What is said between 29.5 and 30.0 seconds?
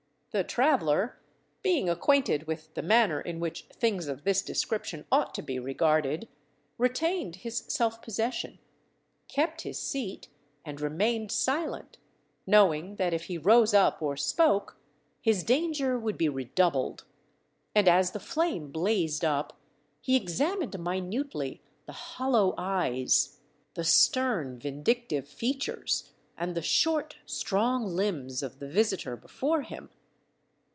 him.